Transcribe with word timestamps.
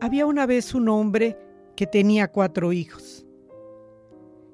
Había 0.00 0.24
una 0.24 0.46
vez 0.46 0.74
un 0.74 0.88
hombre 0.88 1.36
que 1.76 1.86
tenía 1.86 2.32
cuatro 2.32 2.72
hijos. 2.72 3.26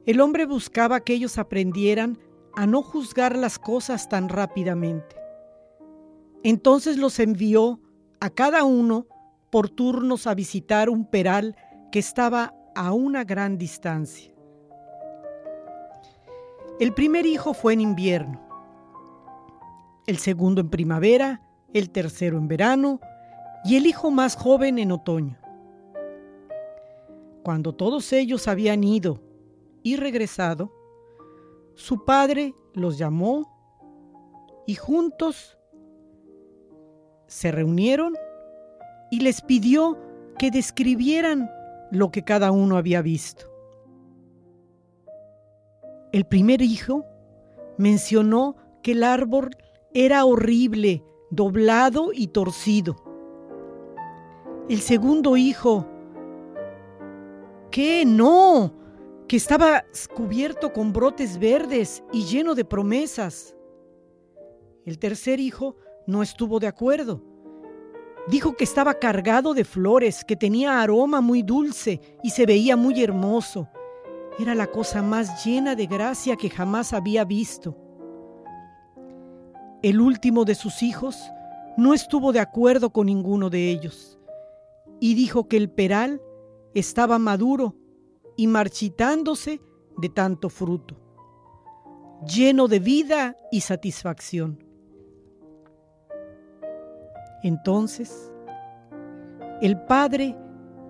El 0.04 0.20
hombre 0.20 0.46
buscaba 0.46 0.98
que 1.00 1.12
ellos 1.12 1.38
aprendieran 1.38 2.18
a 2.54 2.66
no 2.66 2.82
juzgar 2.82 3.36
las 3.36 3.60
cosas 3.60 4.08
tan 4.08 4.28
rápidamente. 4.28 5.23
Entonces 6.44 6.99
los 6.99 7.19
envió 7.21 7.81
a 8.21 8.28
cada 8.28 8.65
uno 8.65 9.06
por 9.50 9.71
turnos 9.71 10.27
a 10.27 10.34
visitar 10.34 10.91
un 10.91 11.06
peral 11.06 11.56
que 11.91 11.99
estaba 11.99 12.55
a 12.75 12.93
una 12.93 13.25
gran 13.25 13.56
distancia. 13.56 14.31
El 16.78 16.93
primer 16.93 17.25
hijo 17.25 17.55
fue 17.55 17.72
en 17.72 17.81
invierno, 17.81 18.41
el 20.06 20.19
segundo 20.19 20.60
en 20.60 20.69
primavera, 20.69 21.41
el 21.72 21.91
tercero 21.91 22.37
en 22.37 22.47
verano 22.47 23.00
y 23.65 23.76
el 23.76 23.87
hijo 23.87 24.11
más 24.11 24.37
joven 24.37 24.78
en 24.78 24.93
otoño. 24.93 25.38
Cuando 27.43 27.75
todos 27.75 28.12
ellos 28.12 28.49
habían 28.49 28.84
ido 28.84 29.22
y 29.82 29.97
regresado, 29.97 30.72
su 31.75 32.05
padre 32.05 32.55
los 32.75 32.99
llamó 32.99 33.50
y 34.66 34.75
juntos 34.75 35.56
se 37.34 37.50
reunieron 37.50 38.14
y 39.10 39.18
les 39.18 39.40
pidió 39.42 39.98
que 40.38 40.52
describieran 40.52 41.50
lo 41.90 42.12
que 42.12 42.22
cada 42.22 42.52
uno 42.52 42.76
había 42.76 43.02
visto. 43.02 43.46
El 46.12 46.26
primer 46.26 46.62
hijo 46.62 47.04
mencionó 47.76 48.54
que 48.84 48.92
el 48.92 49.02
árbol 49.02 49.50
era 49.92 50.24
horrible, 50.24 51.02
doblado 51.30 52.12
y 52.12 52.28
torcido. 52.28 52.94
El 54.68 54.78
segundo 54.78 55.36
hijo 55.36 55.88
qué? 57.72 58.04
No, 58.06 58.72
que 59.26 59.34
estaba 59.34 59.84
cubierto 60.14 60.72
con 60.72 60.92
brotes 60.92 61.40
verdes 61.40 62.04
y 62.12 62.26
lleno 62.26 62.54
de 62.54 62.64
promesas. 62.64 63.56
El 64.86 65.00
tercer 65.00 65.40
hijo 65.40 65.74
no 66.06 66.22
estuvo 66.22 66.60
de 66.60 66.66
acuerdo. 66.66 67.22
Dijo 68.28 68.56
que 68.56 68.65
estaba 68.65 68.94
cargado 68.94 69.54
de 69.54 69.65
flores, 69.65 70.25
que 70.25 70.37
tenía 70.37 70.81
aroma 70.81 71.20
muy 71.20 71.42
dulce 71.42 72.00
y 72.22 72.31
se 72.31 72.47
veía 72.47 72.76
muy 72.76 73.03
hermoso. 73.03 73.69
Era 74.38 74.54
la 74.54 74.66
cosa 74.66 75.03
más 75.03 75.44
llena 75.44 75.76
de 75.76 75.87
gracia 75.87 76.37
que 76.37 76.50
jamás 76.50 76.93
había 76.93 77.25
visto. 77.25 77.76
El 79.82 80.00
último 80.00 80.44
de 80.44 80.54
sus 80.54 80.82
hijos 80.82 81.31
no 81.76 81.93
estuvo 81.93 82.32
de 82.32 82.41
acuerdo 82.41 82.91
con 82.91 83.06
ninguno 83.06 83.50
de 83.50 83.70
ellos 83.70 84.19
y 85.00 85.14
dijo 85.14 85.48
que 85.48 85.59
el 85.59 85.70
peral 85.70 86.22
estaba 86.72 87.19
maduro 87.19 87.76
y 88.37 88.47
marchitándose 88.47 89.60
de 89.98 90.09
tanto 90.09 90.48
fruto, 90.48 90.97
lleno 92.26 92.69
de 92.69 92.78
vida 92.78 93.37
y 93.53 93.60
satisfacción. 93.60 94.63
Entonces, 97.44 98.32
el 99.60 99.78
padre 99.84 100.34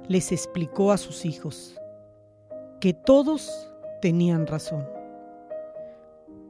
les 0.07 0.31
explicó 0.31 0.93
a 0.93 0.99
sus 0.99 1.25
hijos 1.25 1.77
que 2.81 2.95
todos 2.95 3.69
tenían 4.01 4.47
razón, 4.47 4.87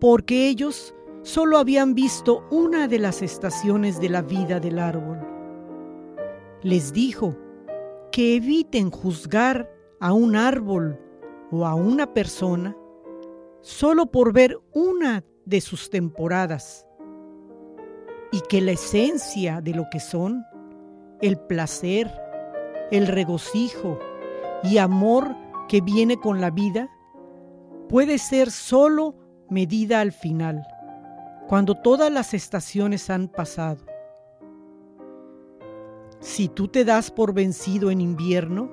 porque 0.00 0.46
ellos 0.46 0.94
solo 1.22 1.56
habían 1.56 1.94
visto 1.94 2.46
una 2.50 2.86
de 2.86 2.98
las 2.98 3.22
estaciones 3.22 3.98
de 3.98 4.10
la 4.10 4.20
vida 4.20 4.60
del 4.60 4.78
árbol. 4.78 5.20
Les 6.62 6.92
dijo 6.92 7.34
que 8.12 8.36
eviten 8.36 8.90
juzgar 8.90 9.70
a 10.00 10.12
un 10.12 10.36
árbol 10.36 11.00
o 11.50 11.64
a 11.64 11.74
una 11.74 12.12
persona 12.12 12.76
solo 13.62 14.04
por 14.04 14.34
ver 14.34 14.58
una 14.74 15.24
de 15.46 15.62
sus 15.62 15.88
temporadas 15.88 16.86
y 18.34 18.40
que 18.40 18.60
la 18.60 18.72
esencia 18.72 19.60
de 19.60 19.74
lo 19.74 19.88
que 19.88 20.00
son, 20.00 20.44
el 21.20 21.38
placer, 21.38 22.10
el 22.90 23.06
regocijo 23.06 24.00
y 24.64 24.78
amor 24.78 25.36
que 25.68 25.80
viene 25.80 26.16
con 26.18 26.40
la 26.40 26.50
vida, 26.50 26.90
puede 27.88 28.18
ser 28.18 28.50
solo 28.50 29.14
medida 29.48 30.00
al 30.00 30.10
final, 30.10 30.66
cuando 31.46 31.76
todas 31.76 32.10
las 32.10 32.34
estaciones 32.34 33.08
han 33.08 33.28
pasado. 33.28 33.86
Si 36.18 36.48
tú 36.48 36.66
te 36.66 36.84
das 36.84 37.12
por 37.12 37.34
vencido 37.34 37.92
en 37.92 38.00
invierno, 38.00 38.68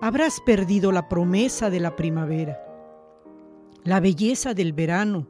habrás 0.00 0.40
perdido 0.46 0.92
la 0.92 1.08
promesa 1.08 1.68
de 1.68 1.80
la 1.80 1.96
primavera, 1.96 2.64
la 3.82 3.98
belleza 3.98 4.54
del 4.54 4.72
verano 4.72 5.26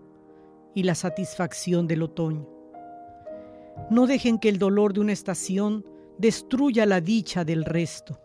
y 0.75 0.83
la 0.83 0.95
satisfacción 0.95 1.87
del 1.87 2.03
otoño. 2.03 2.58
No 3.91 4.07
dejen 4.07 4.39
que 4.39 4.49
el 4.49 4.59
dolor 4.59 4.93
de 4.93 5.01
una 5.01 5.13
estación 5.13 5.85
destruya 6.19 6.85
la 6.87 7.01
dicha 7.01 7.45
del 7.45 7.65
resto. 7.65 8.21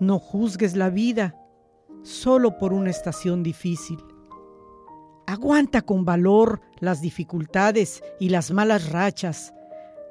No 0.00 0.18
juzgues 0.18 0.76
la 0.76 0.90
vida 0.90 1.36
solo 2.02 2.58
por 2.58 2.72
una 2.72 2.90
estación 2.90 3.42
difícil. 3.42 3.98
Aguanta 5.26 5.82
con 5.82 6.04
valor 6.04 6.60
las 6.80 7.00
dificultades 7.00 8.02
y 8.20 8.28
las 8.28 8.50
malas 8.50 8.90
rachas, 8.90 9.54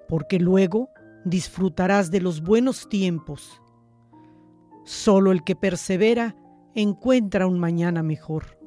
porque 0.07 0.39
luego 0.39 0.89
disfrutarás 1.25 2.09
de 2.09 2.21
los 2.21 2.41
buenos 2.41 2.89
tiempos. 2.89 3.61
Solo 4.83 5.31
el 5.31 5.43
que 5.43 5.55
persevera 5.55 6.35
encuentra 6.73 7.45
un 7.45 7.59
mañana 7.59 8.01
mejor. 8.01 8.62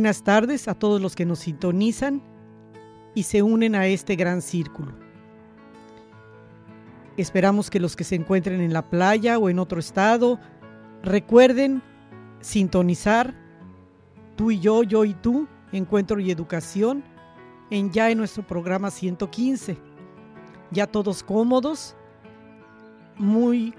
Buenas 0.00 0.22
tardes 0.22 0.66
a 0.66 0.72
todos 0.72 0.98
los 0.98 1.14
que 1.14 1.26
nos 1.26 1.40
sintonizan 1.40 2.22
y 3.14 3.24
se 3.24 3.42
unen 3.42 3.74
a 3.74 3.86
este 3.86 4.16
gran 4.16 4.40
círculo. 4.40 4.94
Esperamos 7.18 7.68
que 7.68 7.80
los 7.80 7.96
que 7.96 8.04
se 8.04 8.14
encuentren 8.14 8.62
en 8.62 8.72
la 8.72 8.88
playa 8.88 9.38
o 9.38 9.50
en 9.50 9.58
otro 9.58 9.78
estado 9.78 10.40
recuerden 11.02 11.82
sintonizar 12.40 13.34
tú 14.36 14.50
y 14.50 14.58
yo, 14.58 14.84
yo 14.84 15.04
y 15.04 15.12
tú, 15.12 15.46
encuentro 15.70 16.18
y 16.18 16.30
educación, 16.30 17.04
en 17.68 17.92
ya 17.92 18.10
en 18.10 18.16
nuestro 18.16 18.46
programa 18.46 18.90
115. 18.90 19.76
Ya 20.70 20.86
todos 20.86 21.22
cómodos, 21.22 21.94
muy, 23.18 23.74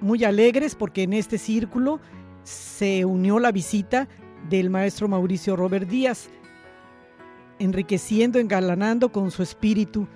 muy 0.00 0.22
alegres 0.22 0.76
porque 0.76 1.02
en 1.02 1.14
este 1.14 1.38
círculo 1.38 1.98
se 2.44 3.04
unió 3.04 3.40
la 3.40 3.50
visita 3.50 4.08
del 4.48 4.70
maestro 4.70 5.08
Mauricio 5.08 5.56
Robert 5.56 5.88
Díaz, 5.88 6.28
enriqueciendo, 7.58 8.38
engalanando 8.38 9.10
con 9.10 9.30
su 9.30 9.42
espíritu 9.42 10.06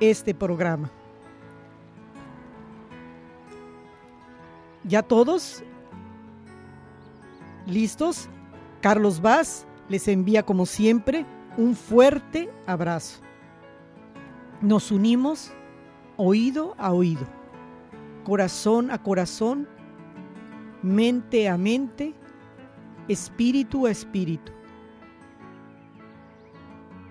este 0.00 0.34
programa. 0.34 0.90
¿Ya 4.84 5.02
todos? 5.02 5.62
¿Listos? 7.66 8.28
Carlos 8.80 9.20
Vaz 9.20 9.66
les 9.88 10.08
envía 10.08 10.42
como 10.42 10.66
siempre 10.66 11.24
un 11.56 11.76
fuerte 11.76 12.50
abrazo. 12.66 13.20
Nos 14.60 14.90
unimos 14.90 15.52
oído 16.16 16.74
a 16.78 16.92
oído, 16.92 17.26
corazón 18.24 18.90
a 18.90 19.02
corazón, 19.02 19.68
mente 20.82 21.48
a 21.48 21.56
mente, 21.56 22.14
espíritu 23.08 23.86
a 23.86 23.90
espíritu. 23.90 24.52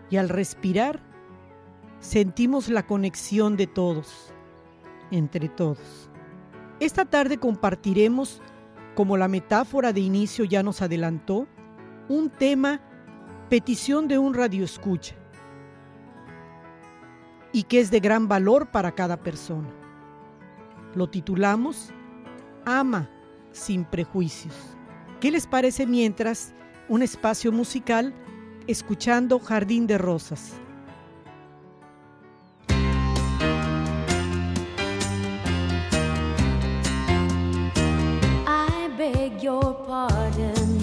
Y 0.10 0.18
al 0.18 0.30
respirar, 0.30 1.00
sentimos 2.00 2.70
la 2.70 2.86
conexión 2.86 3.56
de 3.56 3.68
todos, 3.68 4.34
entre 5.12 5.48
todos. 5.50 6.10
Esta 6.80 7.06
tarde 7.06 7.38
compartiremos, 7.38 8.42
como 8.96 9.16
la 9.16 9.28
metáfora 9.28 9.94
de 9.94 10.02
inicio 10.02 10.46
ya 10.46 10.64
nos 10.64 10.82
adelantó, 10.82 11.48
un 12.10 12.30
tema 12.30 12.82
petición 13.50 14.08
de 14.08 14.18
un 14.18 14.34
radioescucha 14.34 15.16
y 17.54 17.64
que 17.64 17.80
es 17.80 17.92
de 17.92 18.00
gran 18.00 18.28
valor 18.28 18.72
para 18.72 18.94
cada 18.94 19.18
persona. 19.18 19.70
Lo 20.96 21.10
titulamos 21.10 21.94
Ama 22.66 23.10
sin 23.52 23.86
prejuicios. 23.86 24.78
¿Qué 25.22 25.30
les 25.30 25.46
parece 25.46 25.86
mientras 25.86 26.52
un 26.90 27.04
espacio 27.04 27.52
musical 27.52 28.12
escuchando 28.66 29.38
Jardín 29.38 29.86
de 29.86 30.00
Rosas? 30.00 30.54
I 38.48 38.90
beg 38.98 39.40
your 39.40 39.76
pardon. 39.86 40.80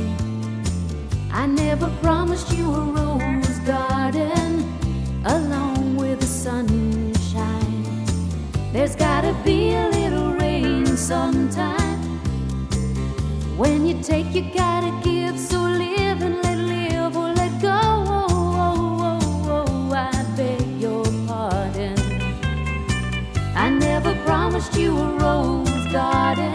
I 1.33 1.49
never 1.49 1.91
promised 2.01 2.57
you 2.57 2.73
a 2.73 2.85
rose 2.93 3.59
garden 3.67 4.65
along 5.25 5.97
with 5.97 6.21
the 6.21 6.27
sunshine. 6.27 7.83
There's 8.73 8.95
gotta 8.95 9.35
be 9.45 9.75
a 9.75 9.89
little 9.91 10.35
rain 10.35 10.87
sometime. 10.97 11.48
When 13.59 13.85
you 13.89 14.01
take, 14.05 14.33
you 14.37 14.43
gotta 14.55 14.93
give. 15.03 15.37
So 15.37 15.61
live 15.61 16.23
and 16.23 16.37
let 16.45 16.59
live 16.59 17.17
or 17.17 17.33
let 17.35 17.61
go. 17.61 17.71
Oh, 17.73 18.29
oh, 18.31 19.67
oh, 19.67 19.93
I 19.93 20.13
beg 20.37 20.81
your 20.81 21.05
pardon. 21.27 21.99
I 23.57 23.69
never 23.71 24.15
promised 24.25 24.77
you 24.77 24.97
a 24.97 25.13
rose 25.19 25.93
garden. 25.93 26.55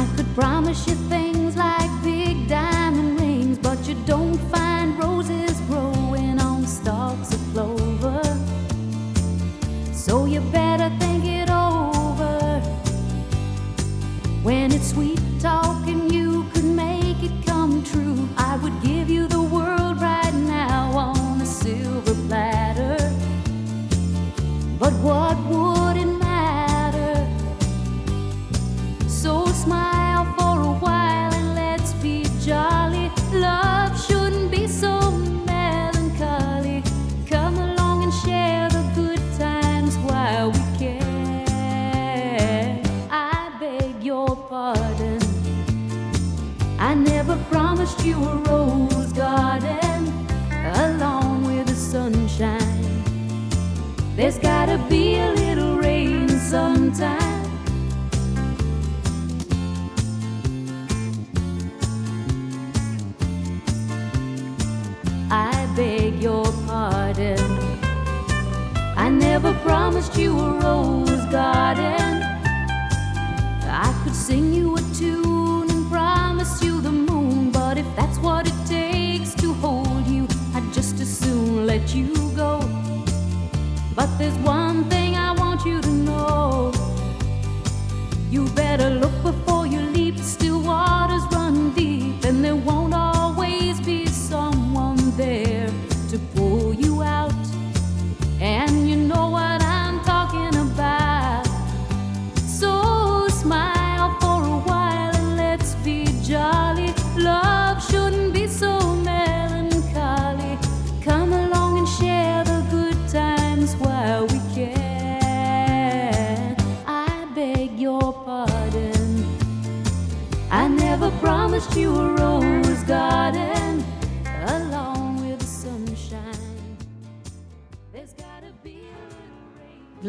I 0.00 0.08
could 0.14 0.32
promise 0.36 0.86
you 0.86 0.94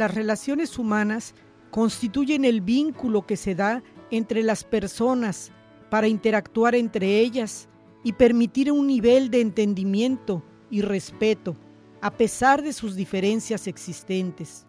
Las 0.01 0.15
relaciones 0.15 0.79
humanas 0.79 1.36
constituyen 1.70 2.43
el 2.43 2.62
vínculo 2.62 3.27
que 3.27 3.38
se 3.38 3.53
da 3.53 3.84
entre 4.10 4.41
las 4.41 4.63
personas 4.63 5.51
para 5.91 6.08
interactuar 6.08 6.74
entre 6.74 7.20
ellas 7.20 7.70
y 8.03 8.13
permitir 8.13 8.72
un 8.72 8.88
nivel 8.88 9.29
de 9.29 9.41
entendimiento 9.41 10.41
y 10.72 10.81
respeto 10.81 11.55
a 12.01 12.10
pesar 12.10 12.63
de 12.63 12.74
sus 12.74 12.96
diferencias 12.96 13.67
existentes. 13.67 14.65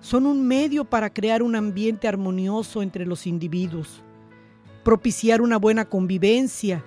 Son 0.00 0.26
un 0.26 0.44
medio 0.44 0.84
para 0.84 1.14
crear 1.14 1.40
un 1.40 1.54
ambiente 1.54 2.08
armonioso 2.08 2.82
entre 2.82 3.06
los 3.06 3.28
individuos, 3.28 4.02
propiciar 4.82 5.42
una 5.42 5.58
buena 5.58 5.84
convivencia 5.84 6.84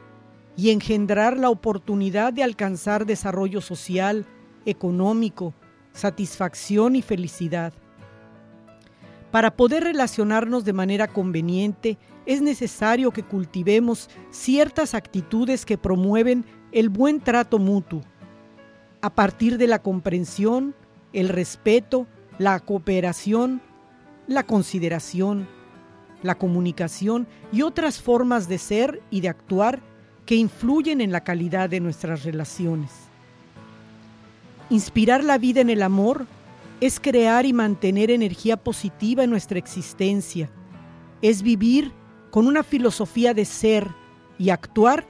y 0.57 0.71
engendrar 0.71 1.37
la 1.37 1.49
oportunidad 1.49 2.33
de 2.33 2.43
alcanzar 2.43 3.05
desarrollo 3.05 3.61
social, 3.61 4.25
económico, 4.65 5.53
satisfacción 5.97 6.95
y 6.95 7.01
felicidad. 7.01 7.73
Para 9.31 9.57
poder 9.57 9.83
relacionarnos 9.83 10.63
de 10.63 10.73
manera 10.73 11.07
conveniente, 11.07 11.97
es 12.25 12.41
necesario 12.41 13.11
que 13.11 13.23
cultivemos 13.23 14.09
ciertas 14.29 14.93
actitudes 14.93 15.65
que 15.65 15.77
promueven 15.77 16.45
el 16.71 16.89
buen 16.89 17.19
trato 17.19 17.59
mutuo, 17.59 18.01
a 19.01 19.09
partir 19.13 19.57
de 19.57 19.67
la 19.67 19.81
comprensión, 19.81 20.75
el 21.13 21.29
respeto, 21.29 22.07
la 22.37 22.59
cooperación, 22.59 23.61
la 24.27 24.43
consideración, 24.43 25.47
la 26.21 26.37
comunicación 26.37 27.27
y 27.51 27.63
otras 27.63 28.01
formas 28.01 28.47
de 28.47 28.57
ser 28.57 29.01
y 29.09 29.21
de 29.21 29.29
actuar 29.29 29.81
que 30.25 30.35
influyen 30.35 31.01
en 31.01 31.11
la 31.11 31.23
calidad 31.23 31.69
de 31.69 31.79
nuestras 31.79 32.23
relaciones. 32.23 33.06
Inspirar 34.69 35.23
la 35.23 35.37
vida 35.37 35.61
en 35.61 35.69
el 35.69 35.81
amor 35.81 36.25
es 36.81 36.99
crear 36.99 37.45
y 37.45 37.53
mantener 37.53 38.11
energía 38.11 38.57
positiva 38.57 39.23
en 39.23 39.29
nuestra 39.29 39.57
existencia, 39.57 40.49
es 41.21 41.41
vivir 41.41 41.93
con 42.31 42.47
una 42.47 42.63
filosofía 42.63 43.33
de 43.33 43.45
ser 43.45 43.87
y 44.37 44.49
actuar 44.49 45.05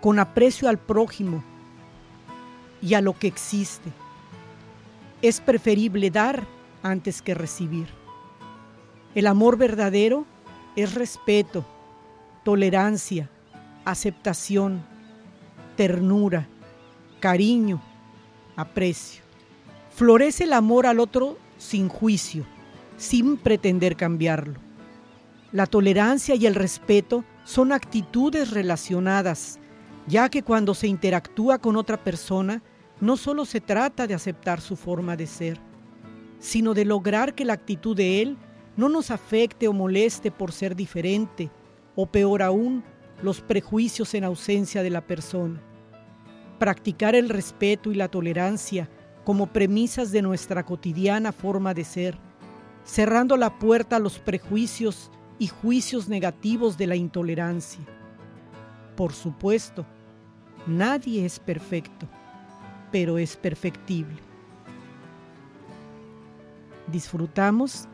con 0.00 0.18
aprecio 0.18 0.68
al 0.68 0.78
prójimo 0.78 1.42
y 2.82 2.94
a 2.94 3.00
lo 3.00 3.18
que 3.18 3.26
existe. 3.26 3.90
Es 5.22 5.40
preferible 5.40 6.10
dar 6.10 6.46
antes 6.82 7.22
que 7.22 7.34
recibir. 7.34 7.88
El 9.14 9.26
amor 9.26 9.56
verdadero 9.56 10.26
es 10.76 10.94
respeto, 10.94 11.64
tolerancia, 12.44 13.30
aceptación, 13.84 14.84
ternura, 15.76 16.46
cariño, 17.18 17.82
aprecio. 18.58 19.22
Florece 19.90 20.44
el 20.44 20.52
amor 20.52 20.86
al 20.86 20.98
otro 20.98 21.38
sin 21.58 21.88
juicio, 21.88 22.44
sin 22.96 23.36
pretender 23.36 23.96
cambiarlo. 23.96 24.58
La 25.52 25.66
tolerancia 25.66 26.34
y 26.34 26.44
el 26.44 26.56
respeto 26.56 27.24
son 27.44 27.70
actitudes 27.72 28.50
relacionadas, 28.50 29.60
ya 30.08 30.28
que 30.28 30.42
cuando 30.42 30.74
se 30.74 30.88
interactúa 30.88 31.58
con 31.58 31.76
otra 31.76 32.02
persona, 32.02 32.60
no 33.00 33.16
solo 33.16 33.44
se 33.44 33.60
trata 33.60 34.08
de 34.08 34.14
aceptar 34.14 34.60
su 34.60 34.74
forma 34.74 35.16
de 35.16 35.28
ser, 35.28 35.60
sino 36.40 36.74
de 36.74 36.84
lograr 36.84 37.36
que 37.36 37.44
la 37.44 37.52
actitud 37.52 37.96
de 37.96 38.22
él 38.22 38.36
no 38.76 38.88
nos 38.88 39.12
afecte 39.12 39.68
o 39.68 39.72
moleste 39.72 40.32
por 40.32 40.50
ser 40.50 40.74
diferente, 40.74 41.48
o 41.94 42.06
peor 42.06 42.42
aún, 42.42 42.82
los 43.22 43.40
prejuicios 43.40 44.14
en 44.14 44.24
ausencia 44.24 44.82
de 44.82 44.90
la 44.90 45.00
persona. 45.00 45.62
Practicar 46.58 47.14
el 47.14 47.28
respeto 47.28 47.92
y 47.92 47.94
la 47.94 48.08
tolerancia 48.08 48.88
como 49.24 49.46
premisas 49.46 50.10
de 50.10 50.22
nuestra 50.22 50.64
cotidiana 50.64 51.32
forma 51.32 51.74
de 51.74 51.84
ser, 51.84 52.18
cerrando 52.84 53.36
la 53.36 53.58
puerta 53.58 53.96
a 53.96 54.00
los 54.00 54.18
prejuicios 54.18 55.10
y 55.38 55.48
juicios 55.48 56.08
negativos 56.08 56.78
de 56.78 56.86
la 56.86 56.96
intolerancia. 56.96 57.84
Por 58.96 59.12
supuesto, 59.12 59.86
nadie 60.66 61.24
es 61.24 61.38
perfecto, 61.38 62.08
pero 62.90 63.18
es 63.18 63.36
perfectible. 63.36 64.16
Disfrutamos, 66.90 67.86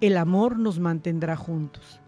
el 0.00 0.18
amor 0.18 0.58
nos 0.58 0.78
mantendrá 0.78 1.36
juntos. 1.36 2.00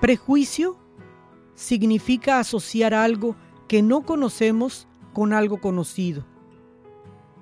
Prejuicio 0.00 0.76
significa 1.54 2.38
asociar 2.38 2.94
algo 2.94 3.34
que 3.66 3.82
no 3.82 4.02
conocemos 4.02 4.86
con 5.12 5.32
algo 5.32 5.60
conocido, 5.60 6.24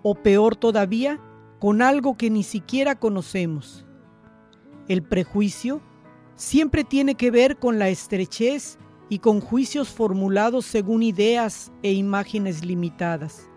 o 0.02 0.14
peor 0.14 0.56
todavía, 0.56 1.20
con 1.60 1.82
algo 1.82 2.16
que 2.16 2.30
ni 2.30 2.42
siquiera 2.42 2.98
conocemos. 2.98 3.84
El 4.88 5.02
prejuicio 5.02 5.82
siempre 6.34 6.82
tiene 6.82 7.14
que 7.14 7.30
ver 7.30 7.58
con 7.58 7.78
la 7.78 7.90
estrechez 7.90 8.78
y 9.10 9.18
con 9.18 9.40
juicios 9.40 9.90
formulados 9.90 10.64
según 10.64 11.02
ideas 11.02 11.70
e 11.82 11.92
imágenes 11.92 12.64
limitadas. 12.64 13.50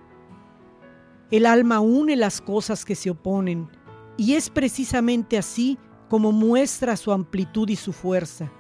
El 1.32 1.46
alma 1.46 1.80
une 1.80 2.18
las 2.18 2.42
cosas 2.42 2.84
que 2.84 2.96
se 2.96 3.12
oponen 3.12 3.70
y 4.18 4.34
es 4.34 4.50
precisamente 4.50 5.38
así 5.38 5.78
como 6.10 6.34
muestra 6.34 6.98
su 6.98 7.14
amplitud 7.14 7.70
y 7.70 7.78
su 7.78 7.94
fuerza. 7.94 8.52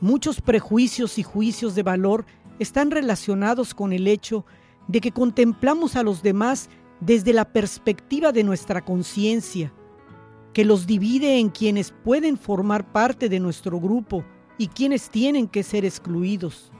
Muchos 0.00 0.42
prejuicios 0.42 1.18
y 1.18 1.22
juicios 1.22 1.74
de 1.74 1.82
valor 1.82 2.26
están 2.58 2.90
relacionados 2.90 3.74
con 3.74 3.92
el 3.92 4.06
hecho 4.06 4.44
de 4.88 5.00
que 5.00 5.12
contemplamos 5.12 5.96
a 5.96 6.02
los 6.02 6.22
demás 6.22 6.68
desde 7.00 7.32
la 7.32 7.46
perspectiva 7.46 8.32
de 8.32 8.44
nuestra 8.44 8.84
conciencia, 8.84 9.72
que 10.52 10.64
los 10.64 10.86
divide 10.86 11.38
en 11.38 11.48
quienes 11.48 11.92
pueden 12.04 12.36
formar 12.36 12.92
parte 12.92 13.28
de 13.28 13.40
nuestro 13.40 13.80
grupo 13.80 14.24
y 14.58 14.68
quienes 14.68 15.10
tienen 15.10 15.48
que 15.48 15.62
ser 15.62 15.84
excluidos. 15.84 16.70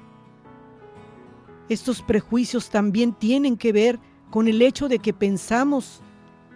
Estos 1.69 2.03
prejuicios 2.03 2.71
también 2.71 3.13
tienen 3.13 3.57
que 3.57 3.73
ver 3.73 3.99
con 4.31 4.47
el 4.47 4.63
hecho 4.63 4.89
de 4.89 4.99
que 4.99 5.13
pensamos 5.13 6.01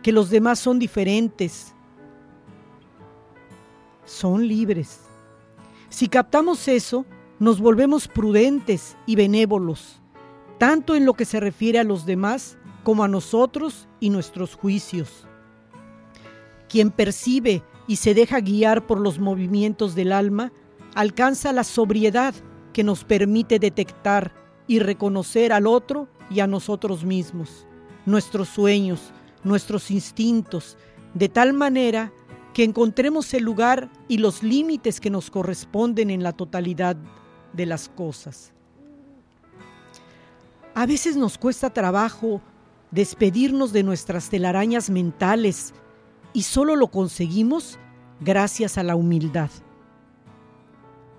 que 0.02 0.12
los 0.12 0.30
demás 0.30 0.58
son 0.58 0.78
diferentes, 0.78 1.74
son 4.04 4.46
libres. 4.46 5.09
Si 5.90 6.08
captamos 6.08 6.68
eso, 6.68 7.04
nos 7.40 7.60
volvemos 7.60 8.06
prudentes 8.06 8.96
y 9.06 9.16
benévolos, 9.16 10.00
tanto 10.56 10.94
en 10.94 11.04
lo 11.04 11.14
que 11.14 11.24
se 11.24 11.40
refiere 11.40 11.80
a 11.80 11.84
los 11.84 12.06
demás 12.06 12.58
como 12.84 13.02
a 13.02 13.08
nosotros 13.08 13.88
y 13.98 14.10
nuestros 14.10 14.54
juicios. 14.54 15.26
Quien 16.68 16.92
percibe 16.92 17.64
y 17.88 17.96
se 17.96 18.14
deja 18.14 18.40
guiar 18.40 18.86
por 18.86 19.00
los 19.00 19.18
movimientos 19.18 19.96
del 19.96 20.12
alma, 20.12 20.52
alcanza 20.94 21.52
la 21.52 21.64
sobriedad 21.64 22.34
que 22.72 22.84
nos 22.84 23.02
permite 23.02 23.58
detectar 23.58 24.32
y 24.68 24.78
reconocer 24.78 25.52
al 25.52 25.66
otro 25.66 26.08
y 26.30 26.38
a 26.38 26.46
nosotros 26.46 27.04
mismos, 27.04 27.66
nuestros 28.06 28.48
sueños, 28.48 29.12
nuestros 29.42 29.90
instintos, 29.90 30.78
de 31.14 31.28
tal 31.28 31.52
manera 31.52 32.12
que 32.52 32.64
encontremos 32.64 33.32
el 33.34 33.44
lugar 33.44 33.90
y 34.08 34.18
los 34.18 34.42
límites 34.42 35.00
que 35.00 35.10
nos 35.10 35.30
corresponden 35.30 36.10
en 36.10 36.22
la 36.22 36.32
totalidad 36.32 36.96
de 37.52 37.66
las 37.66 37.88
cosas. 37.88 38.52
A 40.74 40.86
veces 40.86 41.16
nos 41.16 41.38
cuesta 41.38 41.70
trabajo 41.70 42.40
despedirnos 42.90 43.72
de 43.72 43.82
nuestras 43.82 44.30
telarañas 44.30 44.90
mentales 44.90 45.74
y 46.32 46.42
solo 46.42 46.76
lo 46.76 46.88
conseguimos 46.88 47.78
gracias 48.20 48.78
a 48.78 48.82
la 48.82 48.96
humildad. 48.96 49.50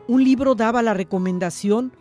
Un 0.07 0.23
libro 0.23 0.55
daba 0.55 0.81
la 0.81 0.93
recomendación 0.93 1.93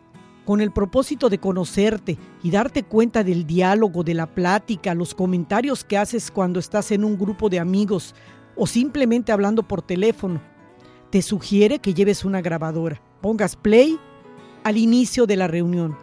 con 0.45 0.61
el 0.61 0.73
propósito 0.73 1.29
de 1.29 1.39
conocerte 1.39 2.19
y 2.43 2.51
darte 2.51 2.83
cuenta 2.83 3.23
del 3.23 3.47
diálogo, 3.47 4.03
de 4.03 4.15
la 4.15 4.27
plática, 4.27 4.95
los 4.95 5.15
comentarios 5.15 5.85
que 5.85 5.99
haces 5.99 6.31
cuando 6.31 6.59
estás 6.59 6.91
en 6.91 7.05
un 7.05 7.19
grupo 7.19 7.49
de 7.49 7.61
amigos 7.61 8.15
o 8.63 8.67
simplemente 8.67 9.33
hablando 9.33 9.63
por 9.63 9.81
teléfono. 9.81 10.39
Te 11.09 11.23
sugiere 11.23 11.79
que 11.79 11.95
lleves 11.95 12.27
una 12.27 12.43
grabadora, 12.43 13.01
pongas 13.23 13.57
play 13.57 13.99
al 14.65 14.77
inicio 14.77 15.25
de 15.25 15.37
la 15.37 15.49
reunión. 15.49 15.97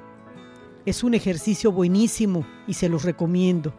Es 0.84 1.04
un 1.04 1.14
ejercicio 1.14 1.72
buenísimo 1.72 2.48
y 2.66 2.74
se 2.74 2.90
los 2.90 3.04
recomiendo. 3.04 3.76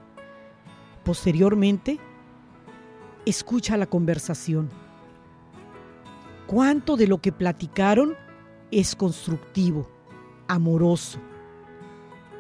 Posteriormente, 1.05 1.99
escucha 3.27 3.77
la 3.77 3.87
conversación. 3.87 4.71
¿Cuánto 6.47 6.97
de 6.97 7.09
lo 7.09 7.21
que 7.21 7.33
platicaron 7.33 8.15
es 8.71 8.95
constructivo, 8.95 9.91
amoroso? 10.47 11.19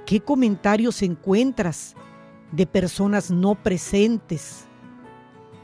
¿Qué 0.07 0.20
comentarios 0.20 1.03
encuentras 1.03 1.96
de 2.53 2.64
personas 2.64 3.29
no 3.33 3.57
presentes 3.57 4.67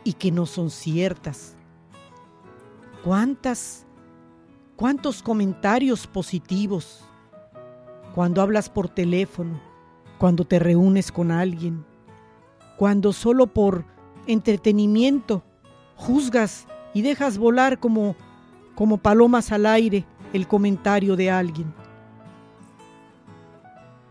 y 0.05 0.12
que 0.12 0.31
no 0.31 0.47
son 0.47 0.71
ciertas? 0.71 1.57
¿Cuántas, 3.03 3.87
cuántos 4.77 5.23
comentarios 5.23 6.07
positivos 6.07 7.05
cuando 8.14 8.40
hablas 8.40 8.69
por 8.69 8.88
teléfono, 8.88 9.61
cuando 10.19 10.45
te 10.45 10.59
reúnes 10.59 11.11
con 11.11 11.33
alguien, 11.33 11.85
cuando 12.79 13.12
solo 13.12 13.47
por 13.49 13.85
entretenimiento 14.27 15.43
juzgas 15.97 16.67
y 16.93 17.03
dejas 17.03 17.38
volar 17.38 17.79
como 17.81 18.14
como 18.75 18.99
palomas 18.99 19.53
al 19.53 19.67
aire 19.67 20.05
el 20.33 20.49
comentario 20.49 21.17
de 21.17 21.31
alguien. 21.31 21.73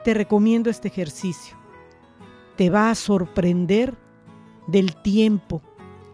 Te 0.03 0.13
recomiendo 0.13 0.69
este 0.69 0.87
ejercicio. 0.87 1.55
Te 2.55 2.69
va 2.69 2.89
a 2.89 2.95
sorprender 2.95 3.97
del 4.67 4.95
tiempo, 4.95 5.61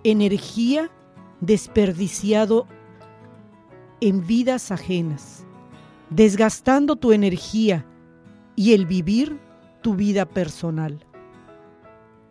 energía 0.03 0.89
desperdiciado 1.41 2.67
en 4.01 4.25
vidas 4.25 4.71
ajenas, 4.71 5.45
desgastando 6.09 6.95
tu 6.95 7.11
energía 7.11 7.85
y 8.55 8.73
el 8.73 8.85
vivir 8.85 9.39
tu 9.81 9.95
vida 9.95 10.25
personal. 10.25 11.05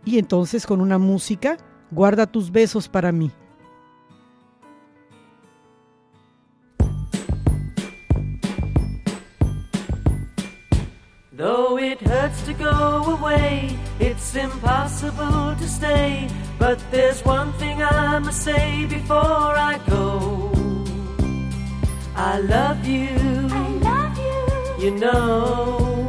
Y 0.05 0.19
entonces 0.19 0.67
con 0.67 0.81
una 0.81 0.99
música, 0.99 1.57
guarda 1.91 2.27
tus 2.27 2.51
besos 2.51 2.89
para 2.89 3.13
mí. 3.13 3.31
But 16.59 16.79
there's 16.90 17.25
one 17.25 17.53
thing 17.55 17.83
I 17.83 18.18
must 18.18 18.42
say 18.42 18.85
before 18.87 19.55
I 19.71 19.81
go. 19.88 20.51
I 22.16 22.40
love 22.40 22.85
you. 22.85 23.09
I 23.51 23.68
love 23.88 24.18
you. 24.18 24.85
You 24.85 24.90
know, 24.99 26.09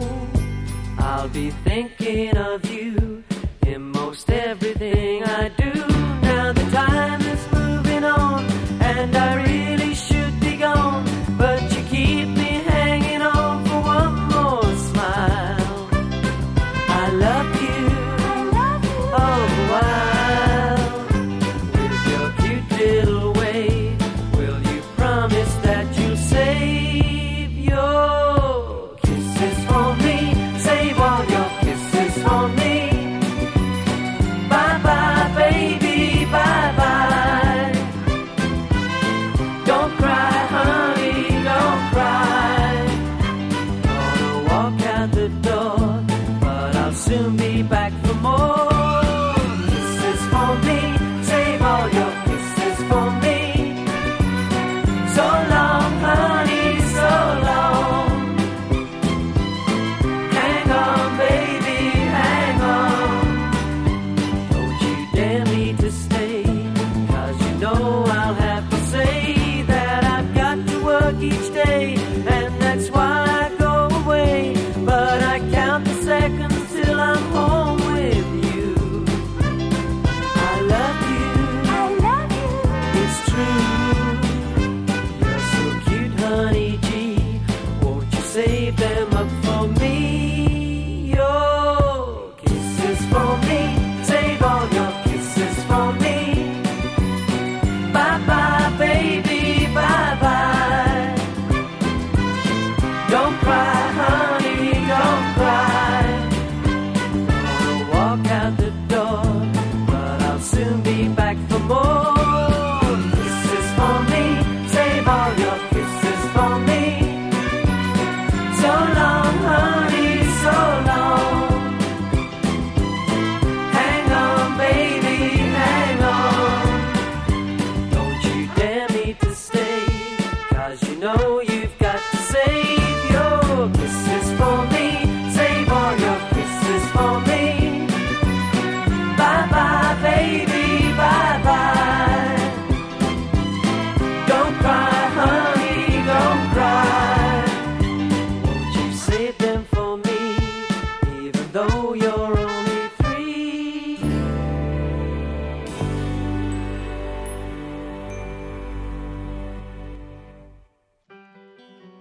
I'll 0.97 1.29
be 1.29 1.51
thinking 1.63 2.35
of 2.35 2.65
you 2.65 3.23
in 3.67 3.91
most 3.91 4.29
everything 4.31 5.23
I 5.23 5.49
do. 5.49 5.58
true. 83.27 83.58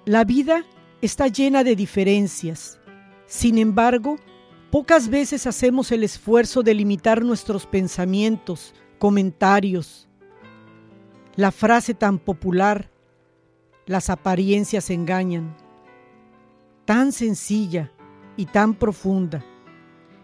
La 0.09 0.25
vida 0.25 0.65
está 1.03 1.27
llena 1.27 1.65
de 1.65 1.77
diferencias. 1.77 2.81
Sin 3.27 3.59
embargo, 3.59 4.17
pocas 4.71 5.11
veces 5.11 5.47
hacemos 5.47 5.93
el 5.93 6.03
esfuerzo 6.03 6.63
de 6.63 6.73
limitar 6.73 7.23
nuestros 7.23 7.67
pensamientos, 7.67 8.73
comentarios. 8.99 10.09
La 11.37 11.53
frase 11.53 11.93
tan 11.93 12.19
popular, 12.19 12.91
las 13.85 14.09
apariencias 14.09 14.89
engañan, 14.89 15.55
tan 16.87 17.13
sencilla 17.13 17.93
y 18.35 18.47
tan 18.47 18.73
profunda. 18.77 19.45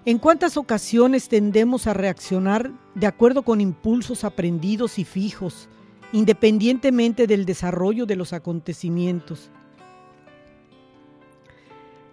¿En 0.06 0.16
cuántas 0.16 0.56
ocasiones 0.56 1.28
tendemos 1.28 1.86
a 1.86 1.92
reaccionar 1.92 2.72
de 2.94 3.06
acuerdo 3.06 3.42
con 3.42 3.60
impulsos 3.60 4.24
aprendidos 4.24 4.98
y 4.98 5.04
fijos, 5.04 5.68
independientemente 6.10 7.26
del 7.26 7.44
desarrollo 7.44 8.06
de 8.06 8.16
los 8.16 8.32
acontecimientos? 8.32 9.50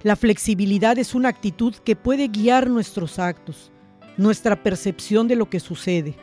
La 0.03 0.15
flexibilidad 0.15 0.97
es 0.97 1.13
una 1.13 1.29
actitud 1.29 1.75
que 1.75 1.95
puede 1.95 2.27
guiar 2.27 2.67
nuestros 2.67 3.19
actos, 3.19 3.71
nuestra 4.17 4.63
percepción 4.63 5.27
de 5.27 5.35
lo 5.35 5.47
que 5.47 5.59
sucede. 5.59 6.15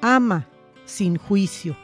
Ama 0.00 0.46
sin 0.84 1.16
juicio. 1.16 1.76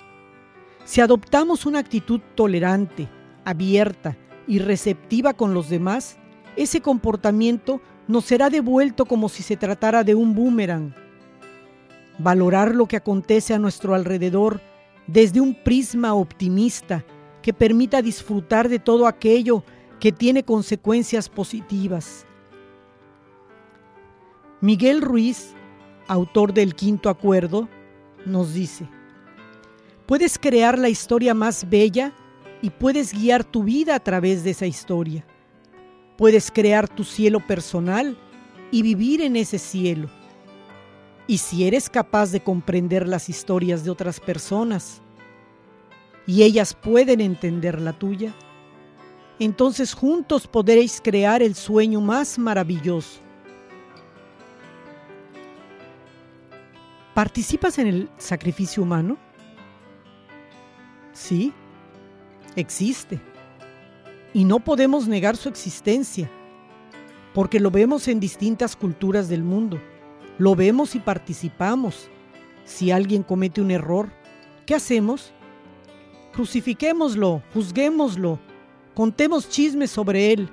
Si 0.85 1.01
adoptamos 1.01 1.66
una 1.66 1.81
actitud 1.81 2.20
tolerante, 2.37 3.09
abierta 3.44 4.16
y 4.46 4.61
receptiva 4.61 5.35
con 5.35 5.55
los 5.55 5.68
demás, 5.68 6.18
ese 6.55 6.81
comportamiento 6.81 7.81
nos 8.07 8.25
será 8.25 8.49
devuelto 8.49 9.07
como 9.07 9.29
si 9.29 9.42
se 9.42 9.57
tratara 9.57 10.05
de 10.05 10.14
un 10.14 10.37
boomerang. 10.37 10.94
Valorar 12.18 12.77
lo 12.77 12.87
que 12.87 12.96
acontece 12.96 13.55
a 13.55 13.59
nuestro 13.59 13.92
alrededor 13.92 14.61
desde 15.09 15.40
un 15.40 15.53
prisma 15.64 16.14
optimista 16.14 17.05
que 17.42 17.53
permita 17.53 18.03
disfrutar 18.03 18.68
de 18.68 18.79
todo 18.79 19.09
aquello 19.09 19.64
que 20.00 20.12
tiene 20.12 20.44
consecuencias 20.44 21.28
positivas. 21.28 22.26
Miguel 24.61 25.02
Ruiz, 25.02 25.54
autor 26.06 26.52
del 26.52 26.74
Quinto 26.74 27.09
Acuerdo, 27.09 27.68
nos 28.24 28.54
dice, 28.54 28.88
puedes 30.06 30.38
crear 30.38 30.78
la 30.78 30.88
historia 30.88 31.35
más 31.35 31.68
bella 31.68 32.12
y 32.62 32.70
puedes 32.70 33.12
guiar 33.12 33.44
tu 33.44 33.64
vida 33.64 33.94
a 33.94 34.00
través 34.00 34.44
de 34.44 34.50
esa 34.50 34.66
historia. 34.66 35.24
Puedes 36.16 36.50
crear 36.50 36.88
tu 36.88 37.04
cielo 37.04 37.46
personal 37.46 38.16
y 38.70 38.82
vivir 38.82 39.20
en 39.20 39.37
ese 39.37 39.59
cielo. 39.59 40.09
Y 41.26 41.38
si 41.38 41.66
eres 41.66 41.90
capaz 41.90 42.30
de 42.30 42.40
comprender 42.40 43.06
las 43.06 43.28
historias 43.28 43.85
de 43.85 43.90
otras 43.90 44.20
personas 44.20 45.02
y 46.26 46.42
ellas 46.42 46.74
pueden 46.74 47.20
entender 47.20 47.80
la 47.80 47.92
tuya, 47.92 48.35
entonces 49.44 49.92
juntos 49.92 50.46
podréis 50.46 51.01
crear 51.03 51.42
el 51.42 51.55
sueño 51.55 52.01
más 52.01 52.38
maravilloso. 52.38 53.20
¿Participas 57.14 57.79
en 57.79 57.87
el 57.87 58.11
sacrificio 58.18 58.83
humano? 58.83 59.16
Sí, 61.12 61.53
existe. 62.57 63.20
Y 64.35 64.44
no 64.44 64.61
podemos 64.61 65.09
negar 65.09 65.37
su 65.37 65.49
existencia, 65.49 66.31
porque 67.33 67.59
lo 67.59 67.70
vemos 67.70 68.07
en 68.09 68.20
distintas 68.20 68.77
culturas 68.77 69.29
del 69.29 69.42
mundo. 69.42 69.81
Lo 70.38 70.55
vemos 70.55 70.94
y 70.94 70.99
participamos. 70.99 72.11
Si 72.64 72.90
alguien 72.90 73.22
comete 73.22 73.62
un 73.62 73.70
error, 73.70 74.11
¿qué 74.66 74.75
hacemos? 74.75 75.33
Crucifiquémoslo, 76.35 77.42
juzguémoslo, 77.55 78.38
contemos 78.96 79.50
chismes 79.50 79.90
sobre 79.90 80.32
él. 80.32 80.48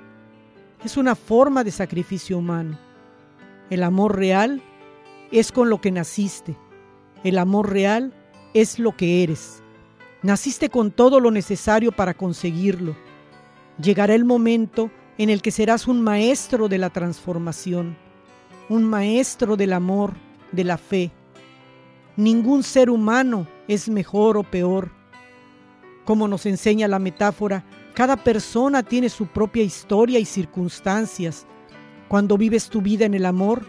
Es 0.84 0.98
una 0.98 1.14
forma 1.14 1.64
de 1.64 1.70
sacrificio 1.70 2.36
humano. 2.36 2.78
El 3.70 3.82
amor 3.82 4.18
real 4.18 4.60
es 5.32 5.50
con 5.50 5.70
lo 5.70 5.80
que 5.80 5.90
naciste. 5.90 6.54
El 7.24 7.38
amor 7.38 7.72
real 7.72 8.12
es 8.52 8.78
lo 8.78 8.94
que 8.94 9.22
eres. 9.22 9.62
Naciste 10.22 10.68
con 10.68 10.90
todo 10.90 11.20
lo 11.20 11.30
necesario 11.30 11.90
para 11.90 12.12
conseguirlo. 12.12 12.94
Llegará 13.82 14.14
el 14.14 14.26
momento 14.26 14.90
en 15.16 15.30
el 15.30 15.40
que 15.40 15.50
serás 15.50 15.88
un 15.88 16.02
maestro 16.02 16.68
de 16.68 16.76
la 16.76 16.90
transformación, 16.90 17.96
un 18.68 18.84
maestro 18.84 19.56
del 19.56 19.72
amor, 19.72 20.12
de 20.52 20.64
la 20.64 20.76
fe. 20.76 21.10
Ningún 22.18 22.62
ser 22.62 22.90
humano 22.90 23.48
es 23.68 23.88
mejor 23.88 24.36
o 24.36 24.42
peor. 24.42 24.90
Como 26.04 26.28
nos 26.28 26.46
enseña 26.46 26.88
la 26.88 26.98
metáfora, 26.98 27.64
cada 27.94 28.16
persona 28.16 28.82
tiene 28.82 29.08
su 29.08 29.26
propia 29.26 29.62
historia 29.62 30.18
y 30.18 30.24
circunstancias. 30.24 31.46
Cuando 32.08 32.36
vives 32.36 32.68
tu 32.68 32.82
vida 32.82 33.06
en 33.06 33.14
el 33.14 33.24
amor, 33.24 33.66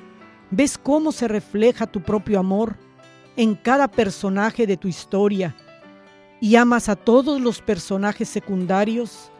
ves 0.52 0.78
cómo 0.78 1.12
se 1.12 1.28
refleja 1.28 1.88
tu 1.88 2.02
propio 2.02 2.39
amor 2.39 2.76
en 3.38 3.56
cada 3.56 3.88
personaje 3.88 4.67
de 4.67 4.78
tu 4.78 4.88
historia 4.88 5.56
y 6.41 6.56
amas 6.56 6.89
a 6.89 6.95
todos 6.95 7.39
los 7.39 7.62
personajes 7.62 8.30
secundarios 8.30 9.32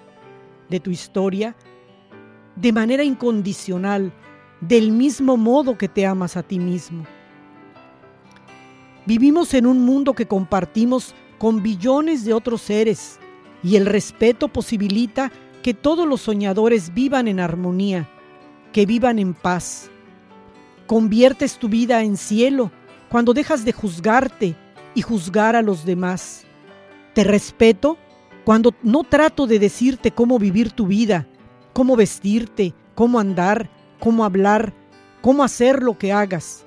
de 0.70 0.80
tu 0.80 0.92
historia 0.92 1.56
de 2.56 2.72
manera 2.72 3.04
incondicional, 3.04 4.14
del 4.62 4.92
mismo 4.92 5.36
modo 5.36 5.78
que 5.78 5.90
te 5.90 6.06
amas 6.06 6.38
a 6.38 6.44
ti 6.44 6.60
mismo. 6.60 7.06
Vivimos 9.06 9.54
en 9.54 9.68
un 9.68 9.82
mundo 9.82 10.14
que 10.14 10.26
compartimos 10.26 11.14
con 11.38 11.62
billones 11.62 12.26
de 12.26 12.34
otros 12.34 12.62
seres 12.62 13.20
y 13.64 13.76
el 13.76 13.86
respeto 13.86 14.48
posibilita 14.48 15.32
que 15.64 15.74
todos 15.74 16.08
los 16.08 16.22
soñadores 16.22 16.94
vivan 16.94 17.28
en 17.28 17.40
armonía, 17.40 18.08
que 18.72 18.86
vivan 18.86 19.20
en 19.20 19.34
paz. 19.34 19.90
Conviertes 20.86 21.58
tu 21.58 21.68
vida 21.68 22.04
en 22.04 22.18
cielo 22.18 22.72
cuando 23.10 23.34
dejas 23.34 23.66
de 23.66 23.72
juzgarte 23.72 24.56
y 24.94 25.02
juzgar 25.02 25.56
a 25.56 25.62
los 25.62 25.86
demás. 25.86 26.46
Te 27.14 27.24
respeto 27.24 27.98
cuando 28.44 28.76
no 28.84 29.04
trato 29.04 29.48
de 29.48 29.58
decirte 29.58 30.12
cómo 30.12 30.38
vivir 30.38 30.72
tu 30.72 30.86
vida, 30.86 31.28
cómo 31.74 31.96
vestirte, 31.96 32.76
cómo 32.94 33.20
andar, 33.20 33.70
cómo 34.00 34.24
hablar, 34.24 34.74
cómo 35.22 35.44
hacer 35.44 35.82
lo 35.82 35.98
que 35.98 36.14
hagas. 36.14 36.66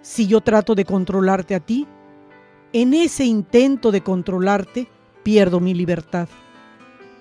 Si 0.00 0.26
yo 0.26 0.40
trato 0.40 0.74
de 0.74 0.84
controlarte 0.84 1.54
a 1.54 1.60
ti, 1.60 1.88
en 2.72 2.94
ese 2.94 3.24
intento 3.24 3.92
de 3.92 4.02
controlarte, 4.02 4.88
pierdo 5.22 5.60
mi 5.60 5.74
libertad. 5.74 6.28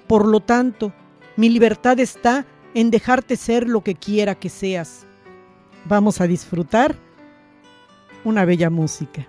Por 0.07 0.27
lo 0.27 0.39
tanto, 0.39 0.93
mi 1.37 1.49
libertad 1.49 1.99
está 1.99 2.45
en 2.73 2.91
dejarte 2.91 3.35
ser 3.35 3.67
lo 3.67 3.81
que 3.81 3.95
quiera 3.95 4.35
que 4.35 4.49
seas. 4.49 5.05
Vamos 5.85 6.21
a 6.21 6.27
disfrutar 6.27 6.95
una 8.23 8.45
bella 8.45 8.69
música. 8.69 9.27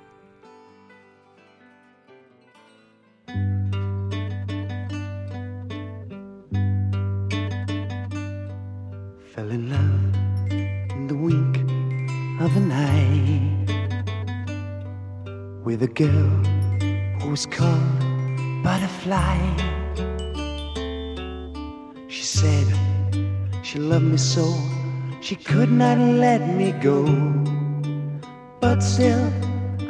With 15.73 15.83
a 15.85 15.95
girl 16.05 16.29
who 17.19 17.31
was 17.31 17.47
called 17.47 17.99
butterfly. 18.63 19.39
She 22.09 22.25
said 22.25 22.67
she 23.63 23.79
loved 23.79 24.05
me 24.05 24.19
so, 24.19 24.45
she 25.23 25.35
could 25.35 25.73
not 25.73 25.97
let 25.97 26.43
me 26.59 26.73
go. 26.73 26.99
But 28.61 28.81
still, 28.83 29.33